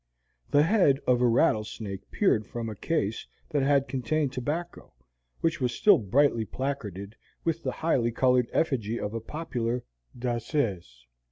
[0.49, 4.95] The head of a rattlesnake peered from a case that had contained tobacco,
[5.41, 9.83] which was still brightly placarded with the high colored effigy of a popular
[10.17, 11.05] danseuse.